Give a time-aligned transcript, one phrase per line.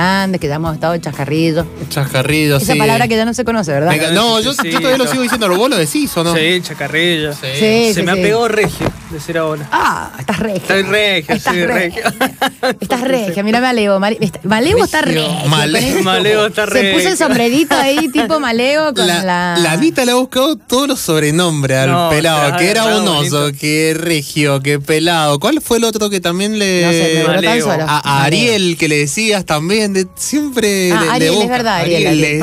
[0.00, 1.66] Hernández, que ya hemos estado chascarrillos.
[1.88, 2.78] Chascarrillos, Esa sí.
[2.78, 3.90] palabra que ya no se conoce, ¿verdad?
[3.90, 6.32] Venga, no, yo, Sí, yo todavía lo sigo diciendo, vos lo decís o no.
[6.32, 7.32] Sí, chacarrillo.
[7.32, 7.38] Sí.
[7.54, 8.18] Sí, Se sí, me sí.
[8.20, 9.68] ha pegado regio decir ahora.
[9.72, 10.58] Ah, estás regia.
[10.60, 12.04] Estoy regio, Estás sí, regia.
[12.20, 12.76] regio.
[12.80, 13.98] Estás regia, mira Maleo.
[13.98, 15.22] Male- está- Maleo está Regio.
[15.26, 15.48] regio.
[16.04, 17.16] Maleo está Se puso el regio.
[17.16, 19.24] sombrerito ahí, tipo Maleo, con la.
[19.24, 22.82] La, la Anita le ha buscado todos los sobrenombres al No, pelado, claro, que era
[22.84, 23.58] claro, un oso, bonito.
[23.60, 25.40] que regio, que pelado.
[25.40, 26.82] ¿Cuál fue el otro que también le...
[26.84, 27.64] No sé, me duró tan Maleo.
[27.64, 27.84] solo.
[27.88, 31.76] a, a Ariel que le decías también, de, siempre Ah, le, le Ariel, es verdad,
[31.76, 32.06] Ariel.
[32.06, 32.42] Ariel,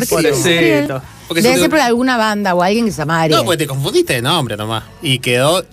[1.29, 3.39] Debe se ser por alguna banda o alguien que se llama Ariel.
[3.39, 4.83] No, pues te confundiste de nombre nomás.
[5.01, 5.63] Y quedó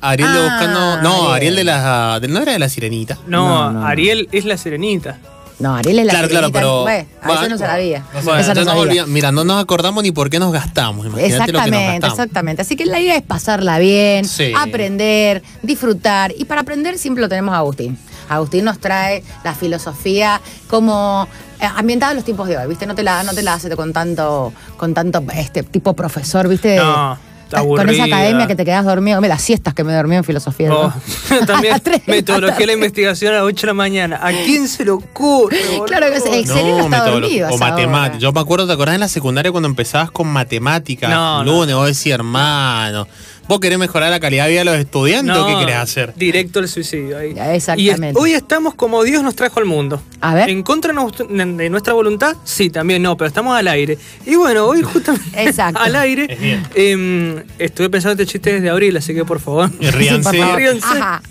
[0.00, 1.02] Ariel de Ah, buscando...
[1.02, 1.34] No, Ariel.
[1.34, 2.20] Ariel de la...
[2.20, 3.18] de- no era de la sirenita.
[3.26, 5.18] No, No, no, Ariel es la sirenita.
[5.58, 6.58] No, Ariel es la Claro, claro, sirenita.
[6.60, 6.82] pero...
[6.82, 8.04] Bueno, a eso no se sabía.
[8.22, 8.80] Bueno, ya no nos sabía.
[8.82, 9.10] olvidamos.
[9.10, 11.04] Mira, no nos acordamos ni por qué nos gastamos.
[11.04, 12.18] Imagínate lo que nos Exactamente, gastamos.
[12.20, 12.62] exactamente.
[12.62, 14.52] Así que la idea es pasarla bien, Sí.
[14.56, 16.32] aprender, disfrutar.
[16.38, 17.98] Y para aprender siempre lo tenemos a Agustín.
[18.28, 21.26] Agustín nos trae la filosofía como
[21.60, 22.86] eh, ambientada a los tiempos de hoy, ¿viste?
[22.86, 26.76] No te la, no te la hace con tanto, con tanto este tipo profesor, ¿viste?
[26.76, 29.20] No, está con esa academia que te quedas dormido.
[29.20, 30.72] Mira, las siestas que me dormí en filosofía.
[30.72, 30.92] Oh,
[31.30, 31.46] ¿no?
[31.46, 34.20] también metodología de la investigación a las 8 de la mañana.
[34.22, 35.58] ¿A quién se le ocurre?
[35.66, 35.84] boludo?
[35.86, 38.22] Claro que metodolo- dormido a O matemáticas.
[38.22, 41.10] Yo me acuerdo, ¿te acordás en la secundaria cuando empezabas con matemáticas?
[41.10, 41.52] No, no.
[41.52, 43.06] lunes, vos decías, hermano,
[43.48, 46.14] ¿vos querés mejorar la calidad de vida de los estudiantes o qué querés hacer?
[46.16, 47.18] Directo al suicidio.
[47.18, 47.34] Ahí.
[47.34, 48.06] Ya, exactamente.
[48.06, 50.00] Y es- hoy estamos como Dios nos trajo al mundo.
[50.20, 50.48] A ver.
[50.50, 52.36] ¿En contra de nuestra voluntad?
[52.44, 53.98] Sí, también no, pero estamos al aire.
[54.26, 55.80] Y bueno, hoy justamente Exacto.
[55.80, 56.26] al aire.
[56.28, 56.62] Es bien.
[56.74, 59.70] em, estuve pensando este chiste desde abril, así que por favor.
[59.80, 60.30] Ríanse.
[60.30, 60.56] Sí, por favor.
[60.56, 60.86] Ríanse.
[60.86, 61.22] Ajá.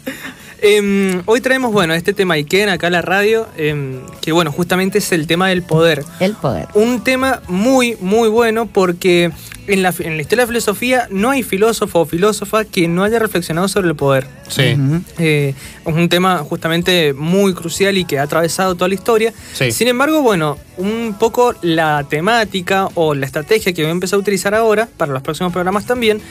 [0.59, 4.97] Em, hoy traemos, bueno, este tema Iken acá en la radio, em, que bueno, justamente
[4.97, 6.03] es el tema del poder.
[6.19, 6.67] El poder.
[6.73, 9.31] Un tema muy, muy bueno porque
[9.67, 13.03] en la, en la historia de la filosofía no hay filósofo o filósofa que no
[13.03, 14.27] haya reflexionado sobre el poder.
[14.47, 14.73] Sí.
[14.73, 15.01] Ujú.
[15.19, 15.53] Eh,
[15.85, 19.33] es un tema justamente muy crucial y que ha atravesado toda la historia.
[19.53, 19.71] Sí.
[19.71, 24.19] Sin embargo, bueno, un poco la temática o la estrategia que voy a empezar a
[24.19, 26.21] utilizar ahora, para los próximos programas también,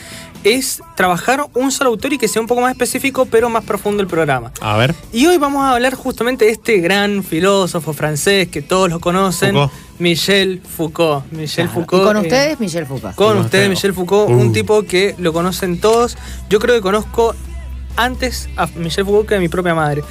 [0.44, 4.02] es trabajar un solo autor y que sea un poco más específico, pero más profundo
[4.02, 4.52] el programa.
[4.60, 4.94] A ver.
[5.12, 9.54] Y hoy vamos a hablar justamente de este gran filósofo francés que todos lo conocen,
[9.54, 9.85] Foucault.
[9.98, 11.24] Michel Foucault.
[11.32, 11.80] Michel Claro.
[11.80, 12.02] Foucault.
[12.02, 13.14] Y con eh, ustedes, Michel Foucault.
[13.16, 13.68] con ustedes, usted.
[13.70, 14.34] Michel Foucault, Uh.
[14.34, 16.16] un tipo que lo conocen todos.
[16.50, 17.34] Yo creo que conozco
[17.98, 20.02] antes a Michel Foucault que a mi propia madre.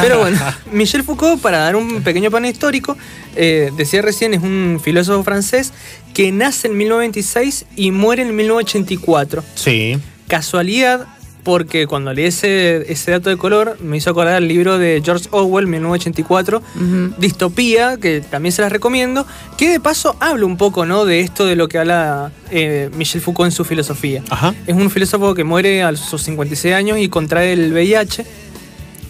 [0.00, 0.38] Pero bueno,
[0.72, 2.96] Michel Foucault, para dar un pequeño panel histórico,
[3.34, 5.72] eh, decía recién, es un filósofo francés
[6.14, 9.42] que nace en 1926 y muere en 1984.
[9.56, 9.98] Sí.
[10.28, 11.08] Casualidad,
[11.42, 15.28] porque cuando leí ese, ese dato de color, me hizo acordar el libro de George
[15.32, 17.14] Orwell, 1984, Ujú.
[17.18, 19.26] Distopía, que también se las recomiendo,
[19.56, 21.04] que de paso habla un poco ¿no?
[21.04, 24.22] de esto de lo que habla eh, Michel Foucault en su filosofía.
[24.30, 24.54] Ajá.
[24.66, 28.24] Es un filósofo que muere a sus 56 años y contrae el VIH.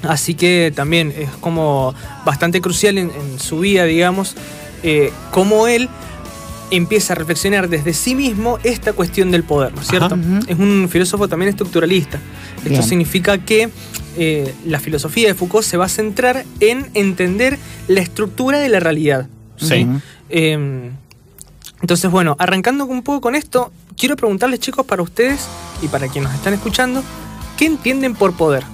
[0.02, 1.94] Así que también es como
[2.24, 4.34] bastante crucial en, en su vida, digamos,
[4.82, 5.88] eh, cómo él
[6.72, 10.14] empieza a reflexionar desde sí mismo esta cuestión del poder, ¿no es cierto?
[10.16, 10.40] Ajá.
[10.48, 12.18] Es un filósofo también estructuralista.
[12.62, 12.74] Bien.
[12.74, 13.68] Esto significa que
[14.16, 18.80] eh, la filosofía de Foucault se va a centrar en entender la estructura de la
[18.80, 19.28] realidad.
[19.56, 19.86] Sí.
[20.30, 20.90] Eh,
[21.80, 25.40] entonces, bueno, arrancando un poco con esto, quiero preguntarles, chicos, para ustedes
[25.82, 27.02] y para quienes nos están escuchando,
[27.56, 28.64] ¿qué entienden por poder?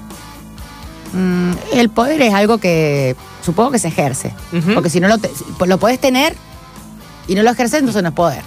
[1.15, 4.35] Mm, el poder es algo que supongo que se ejerce.
[4.75, 5.31] Porque si no lo, te-
[5.67, 6.35] lo podés tener
[7.28, 8.43] y no lo ejerces, entonces no es poder.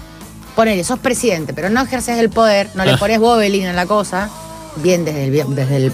[0.55, 2.97] Ponele, sos presidente, pero no ejerces el poder, no le Ah.
[2.97, 4.29] pones bobelín a la cosa,
[4.77, 5.91] bien desde el bien, desde el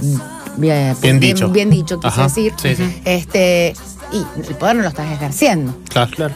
[0.58, 1.50] bien, Bien dicho.
[1.50, 2.24] bien dicho, quise Ajá.
[2.24, 2.54] decir.
[2.60, 3.02] Sí, sí.
[3.06, 3.76] Este,
[4.12, 5.76] y el poder no lo estás ejerciendo.
[5.90, 6.12] Claro.
[6.16, 6.34] Claro.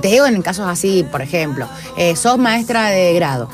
[0.00, 3.48] Te digo en casos así, por ejemplo, eh, sos maestra de grado,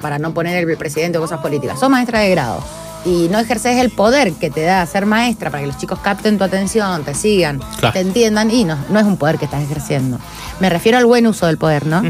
[0.00, 2.62] para no poner el presidente o cosas políticas, sos maestra de grado
[3.04, 6.38] y no ejerces el poder que te da ser maestra para que los chicos capten
[6.38, 7.92] tu atención, te sigan, Claro.
[7.92, 10.18] te entiendan, y no, no es un poder que estás ejerciendo.
[10.60, 12.02] Me refiero al buen uso del poder, ¿no?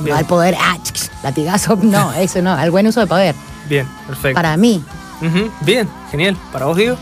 [0.00, 0.76] No al poder, ah,
[1.22, 3.34] latigazo, no, eso no, al buen uso del poder.
[3.68, 4.34] bien, perfecto.
[4.36, 4.82] Para mí,
[5.62, 6.36] Bien, genial.
[6.52, 6.96] ¿Para vos, Diego?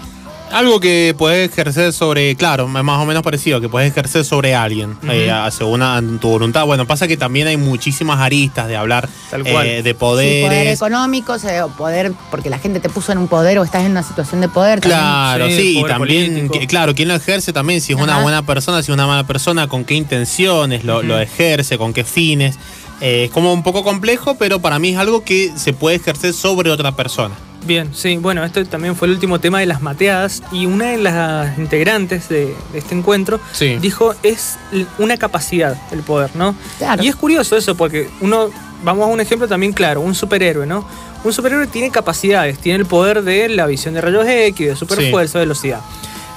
[0.54, 4.96] Algo que puedes ejercer sobre, claro, más o menos parecido, que puedes ejercer sobre alguien,
[5.10, 6.64] eh, a- según a- tu voluntad.
[6.64, 10.74] Bueno, pasa que también hay muchísimas aristas de hablar eh, de sí, poder poderes.
[10.78, 13.90] económico, se- o poder porque la gente te puso en un poder o estás en
[13.90, 14.80] una situación de poder.
[14.80, 15.00] también.
[15.00, 18.42] Claro, Sí, sí, y también, que- claro, quién lo ejerce también, si es una buena
[18.46, 22.56] persona, si es una mala persona, con qué intenciones lo, lo ejerce, con qué fines.
[23.00, 26.32] Eh, es como un poco complejo, pero para mí es algo que se puede ejercer
[26.32, 27.34] sobre otra persona.
[27.66, 30.98] Bien, sí, bueno, esto también fue el último tema de las mateadas y una de
[30.98, 33.76] las integrantes de, de este encuentro Sí.
[33.80, 34.56] dijo es
[34.98, 36.54] una capacidad el poder, ¿no?
[36.78, 37.02] Claro.
[37.02, 38.50] Y es curioso eso porque uno,
[38.82, 40.86] vamos a un ejemplo también claro, un superhéroe, ¿no?
[41.24, 45.38] Un superhéroe tiene capacidades, tiene el poder de la visión de rayos X, de superfuerza,
[45.38, 45.80] velocidad.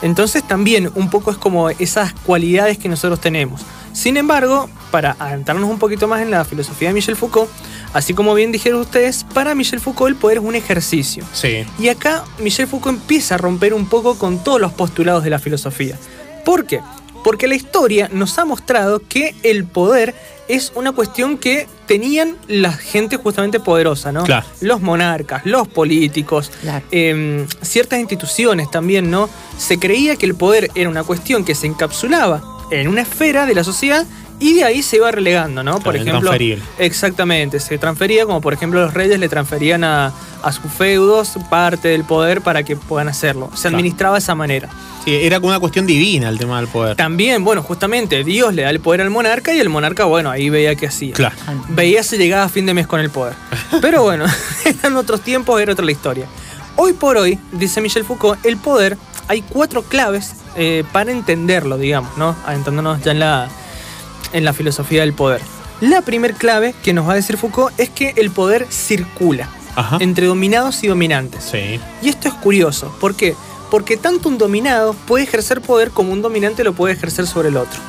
[0.02, 3.62] Entonces también un poco es como esas cualidades que nosotros tenemos.
[3.92, 7.50] Sin embargo, para adentrarnos un poquito más en la filosofía de Michel Foucault,
[7.94, 11.24] así como bien dijeron ustedes, para Michel Foucault el poder es un ejercicio.
[11.34, 11.66] Sí.
[11.80, 15.40] Y acá Michel Foucault empieza a romper un poco con todos los postulados de la
[15.40, 15.98] filosofía.
[16.46, 16.82] ¿Por qué?
[17.24, 20.16] Porque la historia nos ha mostrado que el poder
[20.48, 24.24] es una cuestión que tenían la gente justamente poderosa, ¿no?
[24.24, 24.46] Claro.
[24.62, 26.86] Los monarcas, los políticos, Claro.
[26.92, 29.30] eh, ciertas instituciones también, ¿no?
[29.58, 32.42] Se creía que el poder era una cuestión que se encapsulaba
[32.72, 34.06] en una esfera de la sociedad
[34.40, 35.80] y de ahí se iba relegando, ¿no?
[35.80, 36.64] Por ejemplo, transferible.
[36.80, 40.12] exactamente, se transfería como por ejemplo los reyes le transferían a,
[40.44, 43.50] a sus feudos parte del poder para que puedan hacerlo.
[43.56, 43.78] Se Claro.
[43.78, 44.70] administraba de esa manera.
[45.06, 46.96] Sí, era como una cuestión divina el tema del poder.
[46.98, 50.50] También, bueno, justamente Dios le da el poder al monarca y el monarca, bueno, ahí
[50.50, 51.14] veía qué hacía.
[51.14, 51.36] Claro.
[51.70, 53.34] Veía si llegaba a fin de mes con el poder.
[53.82, 54.26] Pero bueno,
[54.66, 56.26] eran otros tiempos, era otra la historia.
[56.76, 58.98] Hoy por hoy, dice Michel Foucault, el poder,
[59.30, 62.36] hay cuatro claves eh, para entenderlo, digamos, ¿no?
[62.46, 63.48] Adentrándonos ya en la,
[64.34, 65.42] en la filosofía del poder.
[65.82, 69.98] La primer clave que nos va a decir Foucault es que el poder circula Ajá.
[70.00, 71.44] entre dominados y dominantes.
[71.52, 71.80] Sí.
[72.02, 72.96] Y esto es curioso.
[73.00, 73.36] ¿Por qué?
[73.70, 77.58] Porque tanto un dominado puede ejercer poder como un dominante lo puede ejercer sobre el
[77.58, 77.80] otro.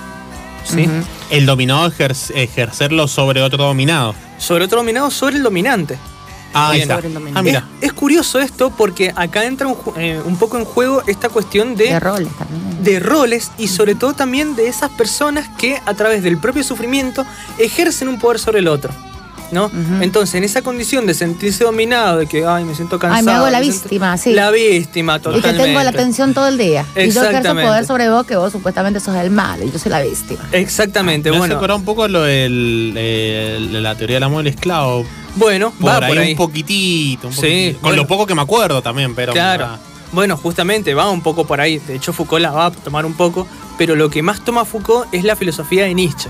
[0.64, 0.86] ¿Sí?
[1.30, 4.14] El dominado ejer- ejercerlo sobre otro dominado.
[4.36, 5.96] Sobre otro dominado, sobre el dominante.
[6.54, 7.00] Ah, ahí está.
[7.34, 7.64] Ah, mira.
[7.80, 11.74] Es, es curioso esto porque acá entra un, eh, un poco en juego esta cuestión
[11.76, 12.82] de, De roles también.
[12.84, 17.24] de roles y sobre todo también de esas personas que a través del propio sufrimiento
[17.58, 18.92] ejercen un poder sobre el otro.
[19.50, 19.70] ¿no?
[20.02, 23.18] Entonces, en esa condición de sentirse dominado, de que, ay, me siento cansado.
[23.20, 24.34] Ay, me hago la víctima, sí.
[24.34, 25.56] La víctima, Y totalmente.
[25.56, 26.84] que tengo la atención todo el día.
[26.94, 29.90] Y yo ejerzo poder sobre vos que vos supuestamente sos el malo y yo soy
[29.90, 30.40] la víctima.
[30.52, 31.56] Exactamente, Me hace bueno.
[31.56, 35.06] acordar un poco lo del, eh, de la teoría del amor del esclavo.
[35.38, 36.30] Bueno, Por va ahí, por ahí.
[36.32, 37.28] un poquitito.
[37.28, 37.80] un Sí, poquitito.
[37.80, 38.02] Con bueno.
[38.02, 39.32] lo poco que me acuerdo también, pero.
[39.32, 39.68] Claro.
[40.12, 41.78] Bueno, justamente va un poco por ahí.
[41.78, 43.46] De hecho, Foucault la va a tomar un poco.
[43.76, 46.28] Pero lo que más toma Foucault es la filosofía de Nietzsche.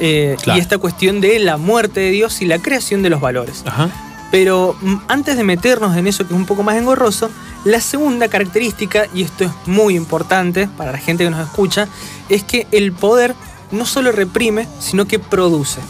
[0.00, 0.58] Eh, Claro.
[0.58, 3.62] Y esta cuestión de la muerte de Dios y la creación de los valores.
[3.66, 3.90] Ajá.
[4.30, 7.30] Pero mm, antes de meternos en eso que es un poco más engorroso,
[7.64, 11.88] la segunda característica, y esto es muy importante para la gente que nos escucha,
[12.28, 13.34] es que el poder
[13.72, 15.80] no solo reprime, sino que produce.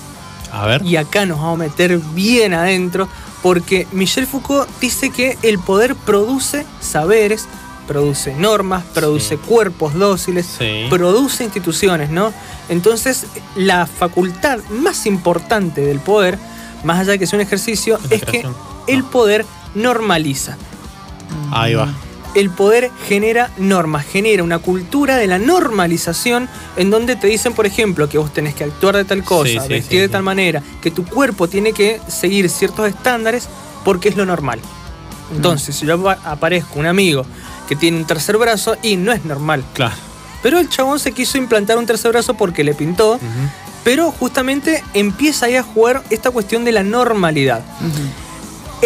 [0.57, 0.83] A ver.
[0.85, 3.09] Y acá nos vamos a meter bien adentro,
[3.43, 7.47] porque Michel Foucault dice que el poder produce saberes,
[7.87, 10.87] produce normas, produce cuerpos dóciles, Sí.
[10.89, 12.33] produce instituciones, ¿no?
[12.69, 16.39] Entonces, la facultad más importante del poder,
[16.85, 18.45] más allá de que sea un ejercicio, La es que
[18.87, 19.45] el poder
[19.75, 20.57] normaliza.
[21.53, 21.89] Ahí va.
[22.37, 27.67] El poder genera normas, genera una cultura de la normalización en donde te dicen, por
[27.67, 30.23] ejemplo, que vos tenés que actuar de tal cosa, Sí, sí, vestir sí, de tal
[30.23, 33.49] manera, que tu cuerpo tiene que seguir ciertos estándares
[33.85, 34.61] porque es lo normal.
[35.35, 37.25] Entonces, si yo apa- aparezco un amigo
[37.69, 39.65] que tiene un tercer brazo y no es normal.
[39.73, 39.95] Claro.
[40.43, 43.19] Pero el chabón se quiso implantar un tercer brazo porque le pintó,
[43.83, 47.65] pero justamente empieza ahí a jugar esta cuestión de la normalidad.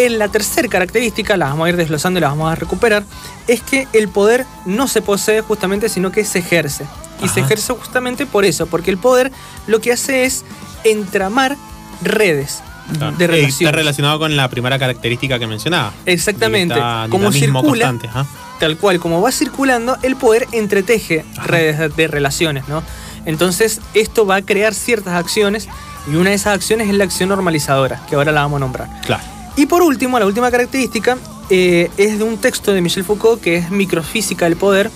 [0.05, 3.03] En la tercera característica, la vamos a ir desglosando y la vamos a recuperar,
[3.47, 6.85] es que el poder no se posee justamente, sino que se ejerce.
[7.23, 9.31] Y se ejerce justamente por eso, porque el poder
[9.67, 10.43] lo que hace es
[10.83, 11.55] entramar
[12.01, 12.63] redes
[12.97, 13.15] Claro.
[13.15, 13.61] de relaciones.
[13.61, 15.93] Está relacionado con la primera característica que mencionaba.
[16.05, 16.75] Exactamente.
[17.09, 18.09] Como circula, constante,
[18.59, 21.47] tal cual, como va circulando, el poder entreteje Ajá.
[21.47, 22.81] redes de, de relaciones, ¿no?
[23.25, 25.69] Entonces, esto va a crear ciertas acciones
[26.11, 28.89] y una de esas acciones es la acción normalizadora, que ahora la vamos a nombrar.
[29.05, 29.23] Claro.
[29.55, 31.17] Y por último, la última característica
[31.49, 34.89] eh, es de un texto de Michel Foucault que es Microfísica del Poder,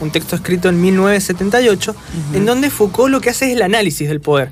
[0.00, 1.94] un texto escrito en 1978,
[2.32, 4.50] en donde Foucault lo que hace es el análisis del poder.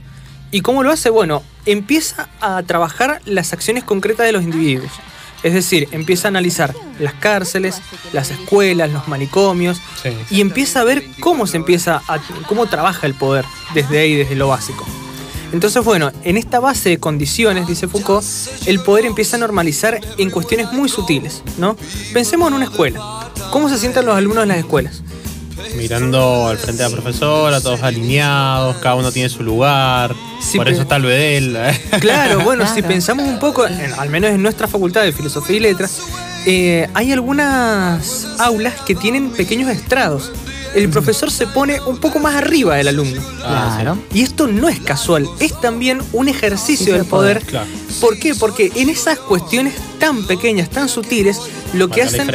[0.51, 1.09] ¿Y cómo lo hace?
[1.09, 4.91] Bueno, empieza a trabajar las acciones concretas de los individuos.
[5.43, 7.81] Es decir, empieza a analizar las cárceles,
[8.13, 10.11] las escuelas, los manicomios, Sí.
[10.31, 14.35] y empieza a ver cómo se empieza a cómo trabaja el poder desde ahí, desde
[14.35, 14.85] lo básico.
[15.53, 18.25] Entonces, bueno, en esta base de condiciones, dice Foucault,
[18.67, 21.77] el poder empieza a normalizar en cuestiones muy sutiles, ¿no?
[22.13, 23.01] Pensemos en una escuela.
[23.51, 25.03] ¿Cómo se sientan los alumnos en las escuelas?
[25.77, 30.15] Mirando al frente de la profesora, todos alineados, cada uno tiene su lugar.
[30.41, 31.57] Sí, por eso está el bedel.
[32.01, 35.61] Claro, bueno, si pensamos un poco, en- al menos en nuestra facultad de Filosofía y
[35.61, 35.99] Letras,
[36.47, 40.31] eh, hay algunas aulas que tienen pequeños estrados.
[40.75, 43.21] El profesor se pone un poco más arriba del alumno.
[43.39, 43.99] Claro.
[44.13, 47.39] Y esto no es casual, es también un ejercicio Sí, del de poder.
[47.41, 47.51] poder.
[47.51, 47.67] Claro.
[48.01, 48.35] ¿Por qué?
[48.35, 51.41] Porque en esas cuestiones tan pequeñas, tan sutiles,
[51.73, 52.31] lo que hacen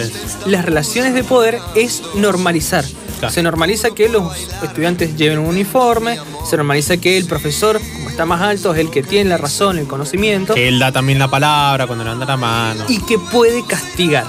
[0.46, 2.84] las relaciones de poder es normalizar.
[3.20, 3.34] Claro.
[3.34, 6.18] Se normaliza que los estudiantes lleven un uniforme,
[6.50, 9.78] se normaliza que el profesor, como está más alto, es el que tiene la razón,
[9.80, 12.84] el conocimiento, Que él da también la palabra cuando levanta la mano.
[12.90, 14.26] y que puede castigar.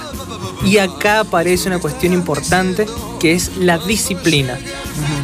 [0.65, 2.87] Y acá aparece una cuestión importante
[3.19, 4.59] que es la disciplina.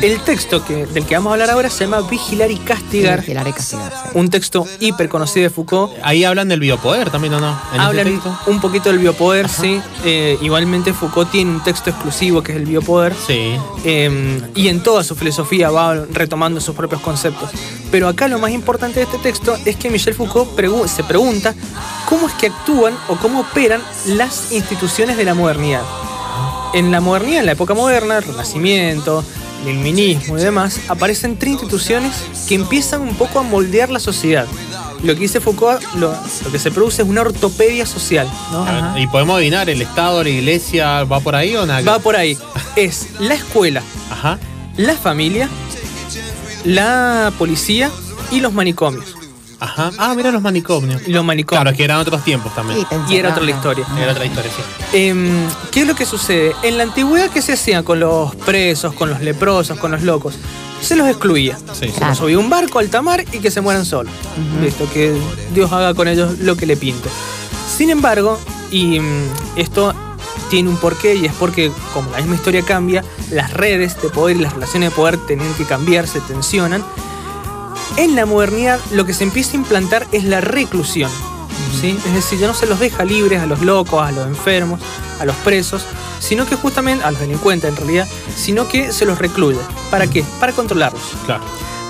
[0.02, 3.20] El texto que, del que vamos a hablar ahora se llama Vigilar y Castigar.
[3.20, 4.10] Vigilar y castigar, sí.
[4.18, 5.94] Un texto hiper conocido de Foucault.
[6.04, 7.50] Ahí hablan del biopoder también, ¿o no?
[7.50, 8.38] En este Hablan texto.
[8.48, 9.80] un poquito del biopoder, sí.
[10.04, 13.14] Eh, igualmente Foucault tiene un texto exclusivo que es el biopoder.
[13.28, 13.56] Sí.
[13.86, 17.50] Eh, y en toda su filosofía va retomando sus propios conceptos.
[17.92, 21.54] Pero acá lo más importante de este texto es que Michel Foucault pregu- se pregunta
[22.10, 25.82] cómo es que actúan o cómo operan las instituciones de la modernidad.
[26.74, 29.24] En la modernidad, en la época moderna, el Renacimiento,
[29.64, 32.14] el Iluminismo y demás, aparecen tres instituciones
[32.48, 34.48] que empiezan un poco a moldear la sociedad.
[35.04, 36.12] Lo que dice Foucault, lo,
[36.44, 38.28] lo que se produce es una ortopedia social.
[38.52, 38.64] ¿no?
[38.66, 41.82] A ver, Y podemos adivinar, ¿el Estado, la Iglesia, va por ahí o nada?
[41.82, 42.38] Va por ahí.
[42.76, 44.38] Es la escuela, Ajá.
[44.78, 45.50] la familia,
[46.64, 47.90] la policía
[48.32, 49.16] y los manicomios.
[49.62, 49.92] Ajá.
[50.00, 51.08] Ah, mira los manicomios.
[51.08, 51.62] Los manicomios.
[51.62, 52.80] Claro, es que eran otros tiempos también.
[52.80, 53.86] Sí, y era otra la historia.
[53.96, 54.98] Era otra historia, sí.
[54.98, 56.56] Em, ¿Qué es lo que sucede?
[56.64, 60.34] En la antigüedad, ¿qué se hacía con los presos, con los leprosos, con los locos?
[60.82, 61.60] Se los excluía.
[61.74, 61.92] Sí, sí.
[61.92, 64.12] Se los subía a un barco a alta mar y que se mueran solos.
[64.64, 65.16] Listo, que
[65.54, 67.10] Dios haga con ellos lo que le pinte.
[67.78, 68.40] Sin embargo,
[68.72, 69.94] y mm, esto
[70.50, 74.38] tiene un porqué y es porque como la misma historia cambia, las redes de poder
[74.38, 76.84] y las relaciones de poder tienen que cambiar, se tensionan.
[77.98, 81.12] En la modernidad lo que se empieza a implantar es la reclusión.
[81.80, 81.98] ¿sí?
[82.06, 84.80] Es decir, ya no se los deja libres a los locos, a los enfermos,
[85.20, 85.84] a los presos,
[86.20, 89.60] sino que justamente, a los delincuentes en realidad, sino que se los recluye.
[89.90, 90.24] ¿Para qué?
[90.40, 91.44] Para controlarlos Claro.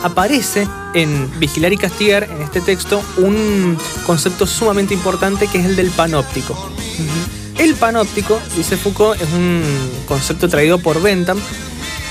[0.04, 5.76] aparece en Vigilar y Castigar, en este texto, un concepto sumamente importante que es el
[5.76, 6.56] del panóptico.
[7.58, 9.62] El panóptico, dice Foucault, es un
[10.08, 11.40] concepto traído por Bentham,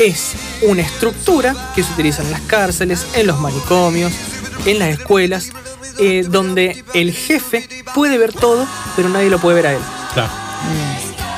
[0.01, 4.13] es una estructura que se utiliza en las cárceles, en los manicomios,
[4.65, 5.51] en las escuelas,
[5.99, 8.67] eh, donde el jefe puede ver todo,
[8.97, 9.81] pero nadie lo puede ver a él.
[10.15, 10.31] Claro.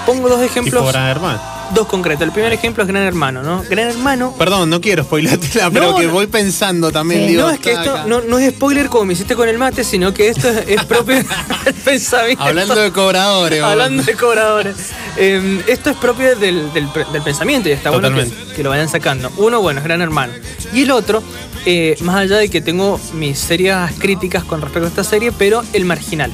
[0.06, 1.51] Pongo dos Tipo ejemplos, Gran Hermano.
[1.74, 2.22] Dos concretos.
[2.22, 3.62] El primer ejemplo es Gran Hermano, ¿no?
[3.68, 6.12] Gran Hermano Perdón, no quiero spoileártela, pero No, que no.
[6.12, 7.22] voy pensando también.
[7.22, 7.28] Sí.
[7.28, 9.84] digo, no, es que esto no, no es spoiler como me hiciste con el mate,
[9.84, 11.16] sino que esto es, es propio
[11.64, 12.42] del pensamiento.
[12.42, 13.62] Hablando de cobradores.
[13.62, 14.76] Hablando de cobradores.
[15.16, 19.30] Eh, esto es propio del, del pensamiento y está bueno que, que lo vayan sacando.
[19.36, 20.32] Uno, bueno, es Gran Hermano.
[20.72, 21.22] Y el otro,
[21.66, 25.62] eh, más allá de que tengo mis serias críticas con respecto a esta serie, pero
[25.72, 26.30] El Marginal.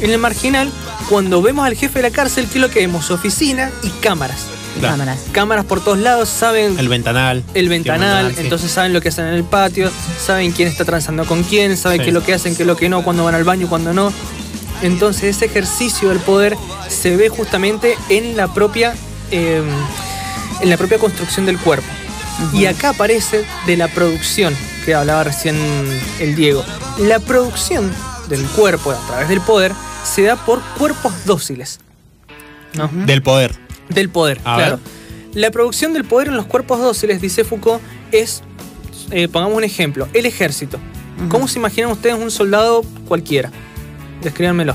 [0.00, 0.68] En El Marginal,
[1.08, 3.10] cuando vemos al jefe de la cárcel, ¿qué es lo que vemos?
[3.10, 4.46] Oficina y cámaras.
[4.78, 4.94] Claro.
[4.96, 5.18] Cámaras.
[5.32, 7.44] Cámaras por todos lados, saben El ventanal.
[7.54, 8.40] el ventanal, sí.
[8.40, 9.90] entonces saben lo que hacen en el patio,
[10.24, 12.04] saben quién está transando con quién, saben Sí.
[12.04, 13.92] qué es lo que hacen, qué es lo que no, cuándo van al baño, cuándo
[13.92, 14.12] no.
[14.82, 16.56] Entonces ese ejercicio del poder
[16.88, 18.94] se ve justamente en la propia,
[19.30, 19.62] eh,
[20.60, 21.86] en la propia construcción del cuerpo.
[22.52, 25.56] Y acá aparece de la producción que hablaba recién
[26.18, 26.64] el Diego.
[26.98, 27.92] La producción
[28.28, 29.72] del cuerpo a través del poder
[30.04, 31.80] se da por cuerpos dóciles.
[32.74, 32.88] ¿no?
[33.06, 33.54] Del poder.
[33.88, 34.76] Del poder, A claro.
[34.78, 35.34] ver.
[35.34, 37.82] La producción del poder en los cuerpos dóciles, dice Foucault,
[38.12, 38.42] es,
[39.10, 40.78] eh, pongamos un ejemplo, el ejército.
[41.28, 43.50] ¿Cómo se imaginan ustedes un soldado cualquiera?
[44.22, 44.74] Descríbanmelo.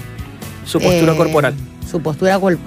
[0.65, 1.53] Su postura Eh, corporal.
[1.89, 2.59] ¿Su postura col-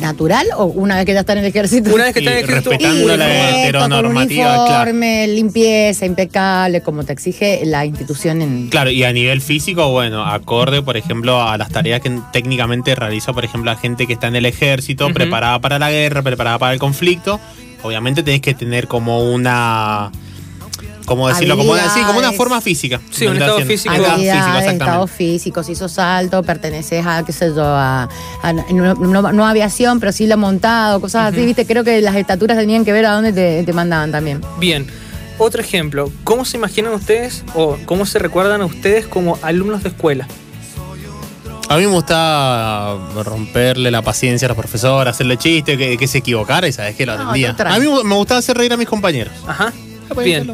[0.00, 1.94] natural o una vez que ya está en el ejército?
[1.94, 4.82] Una vez que está en Y el ejército, respetando uy, la heteronormativa, con claro.
[4.82, 8.68] uniforme, limpieza, impecable, como te exige la institución en...
[8.68, 13.32] Claro, y a nivel físico, bueno, acorde, por ejemplo, a las tareas que técnicamente realiza,
[13.32, 16.72] por ejemplo, la gente que está en el ejército, preparada para la guerra, preparada para
[16.72, 17.40] el conflicto.
[17.82, 20.10] Obviamente tenés que tener como una.
[21.06, 21.56] ¿Cómo decirlo?
[21.56, 23.00] Como una, sí, como una forma física.
[23.10, 23.94] Sí, un estado físico.
[23.94, 24.58] Un estado físico, Habilidades, estado
[25.04, 25.12] exactamente.
[25.14, 28.08] físico, si sos alto, perteneces a, qué sé yo, a,
[28.42, 32.16] a- no, no- no aviación, pero sí lo montado, cosas así, viste, creo que las
[32.16, 34.40] estaturas tenían que ver a dónde te, te mandaban también.
[34.58, 34.86] Bien.
[35.36, 39.88] Otro ejemplo, ¿cómo se imaginan ustedes o cómo se recuerdan a ustedes como alumnos de
[39.88, 40.28] escuela?
[41.68, 42.94] A mí me gusta
[43.24, 47.06] romperle la paciencia a los profesores, hacerle chiste, que, que se equivocara y sabes que
[47.06, 47.56] lo atendía.
[47.58, 49.32] a mí me gustaba hacer reír a mis compañeros.
[49.46, 49.72] Ajá.
[50.12, 50.50] Pues, Bien.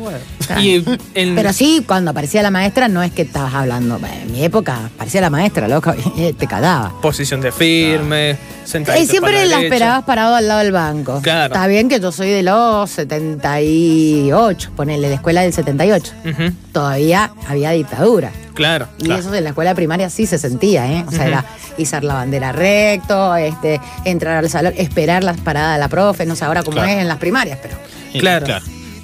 [0.60, 3.98] Y en, Pero sí, cuando aparecía la maestra, no es que estabas hablando.
[4.22, 6.92] En mi época aparecía la maestra, loco, y te cagaba.
[7.00, 9.74] posición de firme, sentadito Y siempre espalda la derecha.
[9.74, 11.20] esperabas parado al lado del banco.
[11.22, 11.54] Claro.
[11.54, 16.12] Está bien que yo soy de los 78, ponele la escuela del 78.
[16.24, 18.32] Ujú, Todavía había dictadura.
[18.54, 18.88] Claro.
[18.98, 19.20] Y Claro.
[19.20, 21.04] eso en la escuela primaria sí se sentía, ¿eh?
[21.06, 21.28] O sea, Ujú.
[21.28, 21.44] era
[21.78, 26.36] izar la bandera recto, este, entrar al salón, esperar las paradas de la profe, no
[26.36, 26.90] sé ahora cómo Claro.
[26.90, 27.76] es en las primarias, pero
[28.18, 28.46] Claro.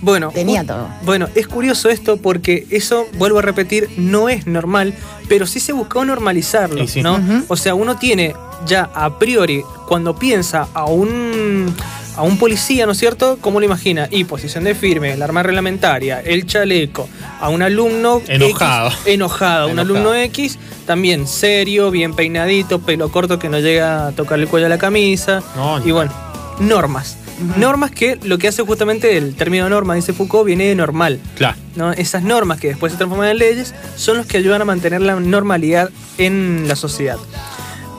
[0.00, 0.88] Bueno, Tenía todo.
[1.04, 4.94] Bueno, es curioso esto porque eso, vuelvo a repetir, no es normal,
[5.28, 7.02] pero sí se buscó normalizarlo, sí.
[7.02, 7.20] ¿no?
[7.48, 8.34] O sea, uno tiene
[8.66, 11.74] ya a priori, cuando piensa a un
[12.16, 13.36] a un policía, ¿no es cierto?
[13.42, 14.08] ¿Cómo lo imagina?
[14.10, 17.08] Y posición de firme, la arma reglamentaria, el chaleco,
[17.40, 18.88] a un alumno Enojado.
[18.88, 24.12] X, enojado, un alumno X también serio, bien peinadito, pelo corto que no llega a
[24.12, 25.42] tocar el cuello de la camisa.
[25.56, 26.12] No, y bueno,
[26.58, 27.18] normas.
[27.56, 31.20] Normas que lo que hace justamente el término norma, dice Foucault, viene de normal.
[31.36, 31.56] Claro.
[31.74, 31.92] ¿no?
[31.92, 35.16] Esas normas que después se transforman en leyes son los que ayudan a mantener la
[35.16, 37.18] normalidad en la sociedad.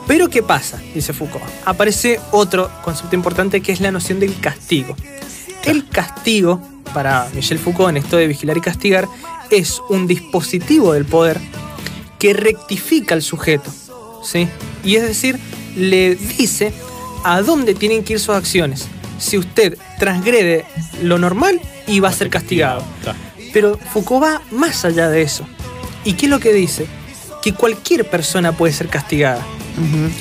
[0.07, 0.81] Pero ¿qué pasa?
[0.93, 1.45] Dice Foucault.
[1.65, 4.95] Aparece otro concepto importante que es la noción del castigo.
[5.65, 6.61] El castigo,
[6.93, 9.07] para Michel Foucault en esto de vigilar y castigar,
[9.49, 11.39] es un dispositivo del poder
[12.19, 13.69] que rectifica al sujeto.
[14.23, 14.47] ¿sí?
[14.83, 15.37] Y es decir,
[15.75, 16.73] le dice
[17.23, 18.87] a dónde tienen que ir sus acciones.
[19.17, 20.65] Si usted transgrede
[21.01, 22.83] lo normal y va a ser castigado.
[23.53, 25.45] Pero Foucault va más allá de eso.
[26.03, 26.87] ¿Y qué es lo que dice?
[27.41, 29.45] Que cualquier persona puede ser castigada.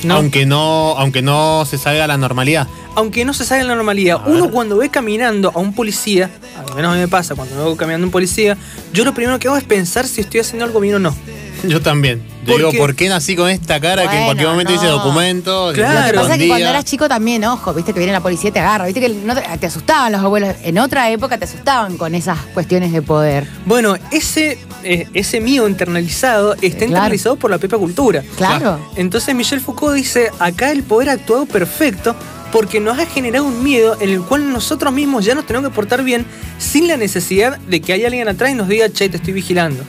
[0.03, 0.15] ¿no?
[0.15, 2.67] Aunque no, aunque no se salga a la normalidad.
[2.95, 6.75] Aunque no se salga la normalidad, A uno cuando ve caminando a un policía, al
[6.75, 8.57] menos a mí me pasa, cuando veo caminando a un policía,
[8.91, 11.15] yo lo primero que hago es pensar si estoy haciendo algo bien o no.
[11.67, 12.21] Yo también.
[12.45, 12.71] Yo ¿Por digo?
[12.83, 14.99] ¿por qué nací con esta cara que en cualquier momento dice no.
[14.99, 15.69] documento?
[15.73, 16.07] que Claro.
[16.07, 18.49] Lo que pasa es que cuando eras chico también, ojo, viste que viene la policía
[18.49, 20.55] y te agarra, viste que no te, te asustaban los abuelos.
[20.63, 23.47] En otra época te asustaban con esas cuestiones de poder.
[23.65, 26.85] Bueno, ese, eh, ese mío internalizado está Claro.
[26.85, 28.23] internalizado por la propia cultura.
[28.37, 28.79] Claro.
[28.95, 32.15] Entonces Michel Foucault dice, acá el poder ha actuado perfecto
[32.51, 35.75] porque nos ha generado un miedo en el cual nosotros mismos ya nos tenemos que
[35.75, 36.25] portar bien
[36.59, 39.83] sin la necesidad de que haya alguien atrás y nos diga, che, te estoy vigilando.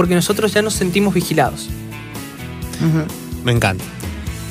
[0.00, 1.68] Porque nosotros ya nos sentimos vigilados.
[3.44, 3.84] Me encanta.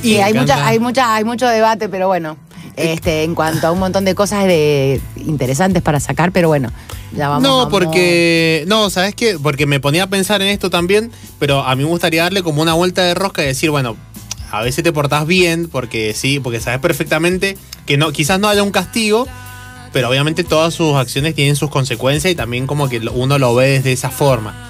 [0.03, 0.53] Y Me hay encanta.
[0.57, 2.37] mucha, hay mucha, hay mucho debate, pero bueno,
[2.75, 6.71] este, en cuanto a un montón de cosas de interesantes para sacar, pero bueno,
[7.15, 7.41] ya vamos.
[7.41, 7.71] no, vamos.
[7.71, 8.63] porque.
[8.67, 9.39] No, ¿sabes qué?
[9.41, 12.61] Porque me ponía a pensar en esto también, pero a mí me gustaría darle como
[12.61, 13.97] una vuelta de rosca y decir, bueno,
[14.51, 18.61] a veces te portás bien, porque sí, porque sabes perfectamente que no, quizás no haya
[18.61, 19.27] un castigo,
[19.93, 23.69] pero obviamente todas sus acciones tienen sus consecuencias y también como que uno lo ve
[23.69, 24.67] desde esa forma.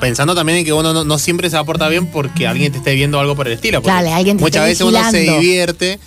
[0.00, 2.70] Pensando también en que uno no, no siempre se va a portar bien porque alguien
[2.72, 3.82] te esté viendo algo por el estilo.
[4.14, 5.98] alguien te Muchas veces uno se divierte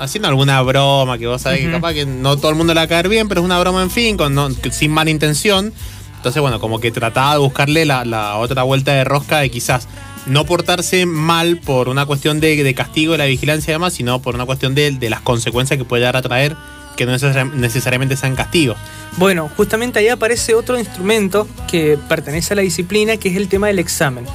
[0.00, 2.84] haciendo alguna broma que vos sabés que capaz que no todo el mundo le va
[2.84, 5.72] a caer bien, pero es una broma en fin, con, no- sin mala intención.
[6.16, 9.86] Entonces, bueno, como que trataba de buscarle la, la otra vuelta de rosca de quizás
[10.26, 14.20] no portarse mal por una cuestión de, de castigo de la vigilancia y demás, sino
[14.20, 16.56] por una cuestión de, de las consecuencias que puede llegar a traer,
[16.98, 18.76] que no necesar- necesariamente sean castigos.
[19.16, 23.68] Bueno, justamente ahí aparece otro instrumento que pertenece a la disciplina, que es el tema
[23.68, 24.26] del examen.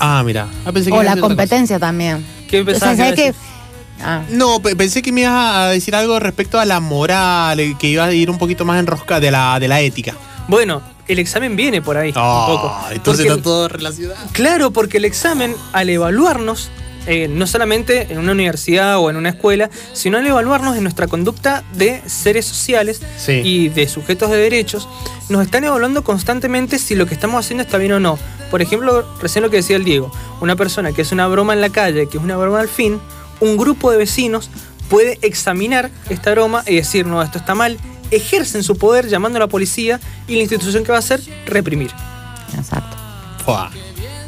[0.00, 0.48] Ah, mira.
[0.66, 2.26] Ah, pensé que O ibas la competencia también.
[2.50, 3.32] ¿Qué O sea, pensabas que.
[4.04, 4.22] Ah.
[4.30, 7.86] No, pe- pensé que me ibas a decir algo respecto a la moral, eh, que
[7.86, 10.14] iba a ir un poquito más en rosca de la, de la ética.
[10.48, 12.76] Bueno, el examen viene por ahí un Ah, poco.
[12.90, 14.18] entonces Porque está todo relacionado.
[14.32, 16.68] Claro, porque el examen, al evaluarnos,
[17.06, 21.06] eh, no solamente en una universidad o en una escuela, sino al evaluarnos en nuestra
[21.08, 23.40] conducta de seres sociales Sí.
[23.44, 24.88] y de sujetos de derechos,
[25.28, 28.18] nos están evaluando constantemente si lo que estamos haciendo está bien o no.
[28.50, 31.60] Por ejemplo, recién lo que decía el Diego, una persona que es una broma en
[31.60, 33.00] la calle, que es una broma al fin,
[33.40, 34.50] un grupo de vecinos
[34.88, 37.78] puede examinar esta broma y decir, no, esto está mal,
[38.10, 41.90] ejercen su poder llamando a la policía y la institución que va a hacer, reprimir.
[42.56, 42.96] Exacto.
[43.44, 43.70] Fua.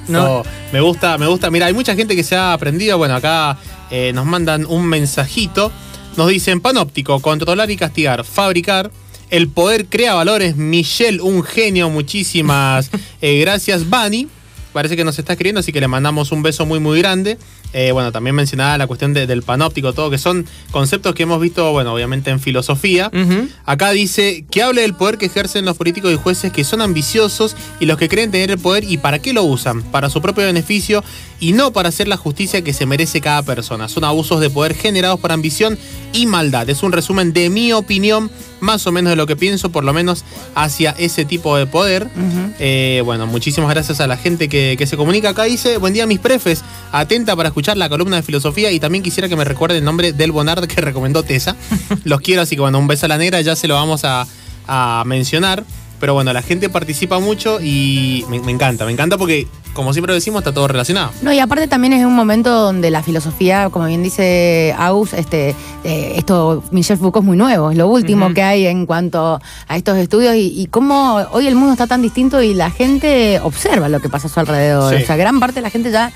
[0.09, 0.43] ¿No?
[0.73, 1.51] Me gusta, me gusta.
[1.51, 2.99] Mira, hay mucha gente que se ha aprendido.
[2.99, 3.59] Bueno, acá
[3.91, 5.71] eh, nos mandan un mensajito.
[6.17, 8.91] Nos dicen panóptico, controlar y castigar, fabricar.
[9.31, 10.57] El poder crea valores.
[10.57, 11.91] Michelle, un genio.
[11.91, 12.91] Muchísimas
[13.21, 14.29] eh, gracias, Bani.
[14.73, 17.39] Parece que nos está escribiendo, así que le mandamos un beso muy, muy grande.
[17.77, 21.41] Eh, bueno, también mencionaba la cuestión de- del panóptico, todo, que son conceptos que hemos
[21.41, 23.11] visto, bueno, obviamente en filosofía.
[23.67, 27.57] Acá dice que hable del poder que ejercen los políticos y jueces que son ambiciosos
[27.81, 30.45] y los que creen tener el poder y para qué lo usan, para su propio
[30.45, 31.03] beneficio
[31.41, 33.89] y no para hacer la justicia que se merece cada persona.
[33.89, 35.77] Son abusos de poder generados por ambición
[36.13, 36.71] y maldad.
[36.71, 38.31] Es un resumen de mi opinión,
[38.65, 40.25] más o menos de lo que pienso, por lo menos
[40.55, 42.09] hacia ese tipo de poder.
[42.59, 45.45] Eh, bueno, muchísimas gracias a la gente que, que se comunica acá.
[45.45, 49.29] Dice, buen día mis prefes, atenta para escuchar la columna de filosofía y también quisiera
[49.29, 51.57] que me recuerde el nombre del Bonard que recomendó Tessa.
[52.05, 54.27] Los quiero, así que bueno, un beso a la negra, ya se lo vamos a,
[54.67, 55.65] a mencionar.
[56.01, 60.13] Pero bueno, la gente participa mucho y me, me encanta, me encanta porque, como siempre
[60.13, 61.13] decimos, está todo relacionado.
[61.23, 65.55] No, y aparte también es un momento donde la filosofía, como bien dice Agus, este,
[65.85, 69.77] eh, esto, Michel Foucault es muy nuevo, es lo último que hay en cuanto a
[69.77, 73.89] estos estudios y, y cómo hoy el mundo está tan distinto y la gente observa
[73.89, 74.97] lo que pasa a su alrededor.
[74.97, 75.03] Sí.
[75.03, 76.13] O sea, gran parte de la gente ya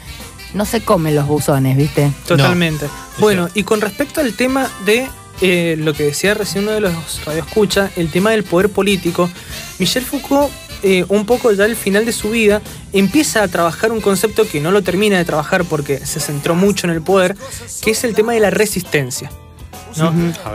[0.55, 2.11] no se come los buzones, ¿viste?
[2.27, 2.87] Totalmente.
[3.19, 5.07] bueno, y con respecto al tema de
[5.41, 9.31] eh, lo que decía recién uno de los radioescucha, el tema del poder político,
[9.79, 10.51] Michel Foucault,
[10.83, 14.61] eh, un poco ya al final de su vida, empieza a trabajar un concepto que
[14.61, 17.37] no lo termina de trabajar porque se centró mucho en el poder,
[17.83, 19.31] que es el tema de la resistencia.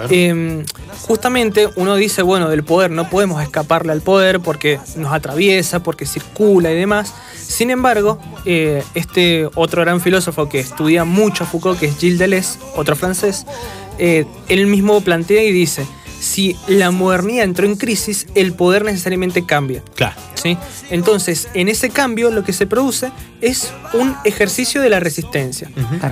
[0.09, 0.63] Eh,
[1.01, 6.05] justamente uno dice, bueno, del poder no podemos escaparle al poder porque nos atraviesa, porque
[6.05, 7.13] circula y demás.
[7.35, 12.19] Sin embargo, eh, este otro gran filósofo que estudia mucho a Foucault, que es Gilles
[12.19, 13.45] Deleuze, otro francés,
[13.97, 15.85] eh, él mismo plantea y dice,
[16.23, 19.83] si la modernidad entró en crisis, el poder necesariamente cambia.
[19.95, 20.15] Claro.
[20.41, 20.57] ¿sí?
[20.89, 25.69] Entonces, en ese cambio lo que se produce es un ejercicio de la resistencia.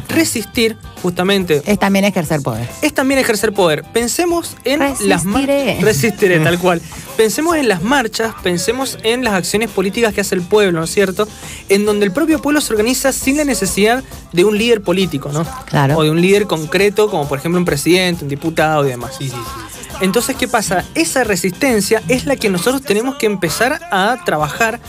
[0.10, 2.68] Resistir, justamente, Es también ejercer poder.
[2.82, 3.84] es también ejercer poder.
[3.94, 5.78] Pensemos en las mar- Resistiré.
[5.82, 6.82] Resistiré, tal cual.
[7.16, 10.92] Pensemos en las marchas, pensemos en las acciones políticas que hace el pueblo, ¿no es
[10.92, 11.28] cierto?
[11.70, 15.46] En donde el propio pueblo se organiza sin la necesidad de un líder político, ¿no?
[15.66, 15.98] Claro.
[15.98, 19.14] O de un líder concreto, como por ejemplo un presidente, un diputado y demás.
[19.18, 19.81] Sí, sí, sí.
[20.02, 20.84] Entonces, ¿qué pasa?
[20.96, 24.80] Esa resistencia es la que nosotros tenemos que empezar a trabajar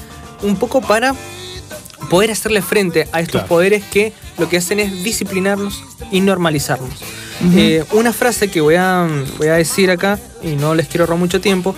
[0.42, 1.14] un poco para
[2.10, 3.48] poder hacerle frente a estos Claro.
[3.48, 6.90] poderes que lo que hacen es disciplinarnos y normalizarnos.
[7.56, 11.18] Eh, una frase que voy a, voy a decir acá, y no les quiero ahorrar
[11.18, 11.74] mucho tiempo,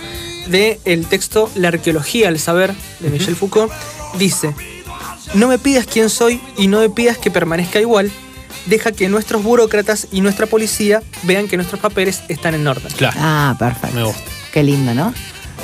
[0.47, 3.71] de el texto La arqueología al saber de Michel Foucault,
[4.19, 4.53] dice,
[5.33, 8.11] no me pidas quién soy y no me pidas que permanezca igual,
[8.65, 12.91] deja que nuestros burócratas y nuestra policía vean que nuestros papeles están en orden.
[12.97, 13.17] Claro.
[13.19, 13.95] Ah, perfecto.
[13.95, 14.21] Me gusta.
[14.53, 15.13] Qué lindo, ¿no?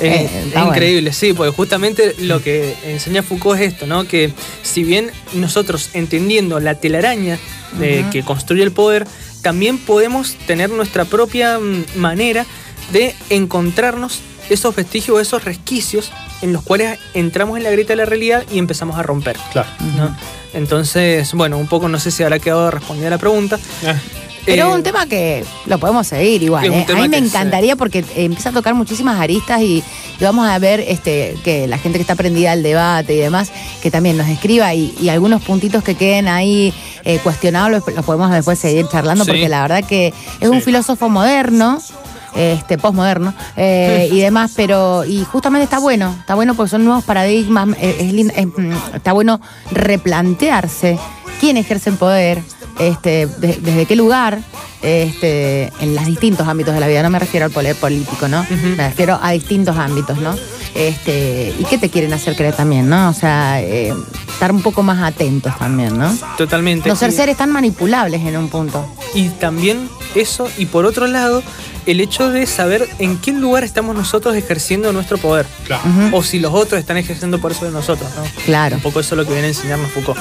[0.00, 0.74] Eh, Eh, es está bueno.
[0.74, 4.04] increíble, sí, porque justamente lo que enseña Foucault es esto, ¿no?
[4.04, 7.38] Que si bien nosotros entendiendo la telaraña
[7.78, 9.06] de, que construye el poder,
[9.42, 12.46] también podemos tener nuestra propia mm, manera
[12.92, 16.10] de encontrarnos esos vestigios, esos resquicios
[16.42, 19.36] en los cuales entramos en la grieta de la realidad y empezamos a romper.
[19.52, 19.68] Claro.
[19.96, 20.16] ¿no?
[20.54, 23.56] Entonces, bueno, un poco no sé si habrá quedado respondida la pregunta.
[23.82, 23.94] Eh,
[24.44, 26.64] Pero Eh, es un tema que lo podemos seguir igual.
[26.66, 26.86] ¿eh?
[26.92, 29.82] A mí me encantaría porque eh, empieza a tocar muchísimas aristas y,
[30.18, 33.50] y vamos a ver este, que la gente que está prendida al debate y demás,
[33.80, 36.74] que también nos escriba y, y algunos puntitos que queden ahí
[37.04, 39.30] eh, cuestionados los, los podemos después seguir charlando Sí.
[39.30, 41.80] porque la verdad que es un filósofo moderno.
[42.34, 47.04] Este, postmoderno eh, y demás, pero y justamente está bueno, está bueno porque son nuevos
[47.04, 49.38] paradigmas, eh, es es, mm, está bueno
[49.70, 50.98] replantearse
[51.40, 52.42] quién ejerce el poder,
[52.78, 54.38] este, de- desde qué lugar,
[54.82, 57.02] este, en los distintos ámbitos de la vida.
[57.02, 58.44] No me refiero al poder político, ¿no?
[58.76, 60.34] Me refiero a distintos ámbitos, ¿no?
[60.74, 63.10] Este, y qué te quieren hacer creer también, ¿no?
[63.10, 63.92] O sea, eh,
[64.32, 66.16] estar un poco más atentos también, ¿no?
[66.38, 66.88] Totalmente.
[66.88, 68.86] No ser seres tan manipulables en un punto.
[69.14, 71.42] Y también eso, y por otro lado,
[71.86, 75.46] el hecho de saber en qué lugar estamos nosotros ejerciendo nuestro poder.
[75.64, 75.82] Claro.
[76.12, 78.22] O si los otros están ejerciendo por eso de nosotros, ¿no?
[78.44, 78.76] Claro.
[78.76, 80.20] Un poco eso es lo que viene a enseñarnos Foucault.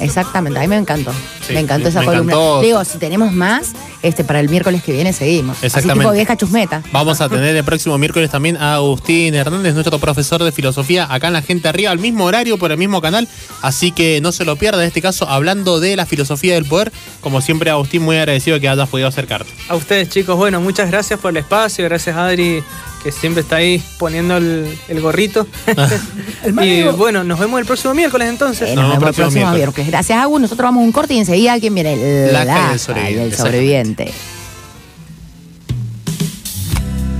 [0.00, 1.12] Exactamente, a mí me encantó.
[1.46, 2.32] Sí, me encantó me esa columna.
[2.32, 2.60] encantó.
[2.60, 5.56] Digo, si tenemos más, este, para el miércoles que viene seguimos.
[5.58, 6.04] Así Exactamente.
[6.04, 6.82] tipo vieja chusmeta.
[6.92, 11.28] Vamos a tener el próximo miércoles también a Agustín Hernández, nuestro profesor de filosofía, acá
[11.28, 13.28] en La Gente Arriba, al mismo horario, por el mismo canal.
[13.62, 16.92] Así que no se lo pierda, en este caso, hablando de la filosofía del poder.
[17.20, 19.50] Como siempre, Agustín, muy agradecido que hayas podido acercarte.
[19.68, 21.84] A ustedes, chicos, bueno, muchas gracias por el espacio.
[21.84, 22.62] Gracias, Adri,
[23.02, 25.46] que siempre está ahí poniendo el, el gorrito.
[26.62, 28.70] y bueno, nos vemos el próximo miércoles entonces.
[28.70, 29.58] Eh, Nos nos vemos el el próximo próximo miércoles.
[29.58, 29.88] miércoles.
[29.88, 30.40] Gracias, Agus.
[30.40, 31.96] Nosotros vamos a un corte y enseguida ¿quién viene?
[32.32, 34.12] La del calle sobreviviente, del sobreviviente.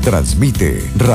[0.02, 0.84] Transmite